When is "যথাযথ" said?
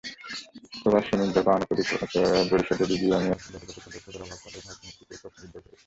3.43-3.77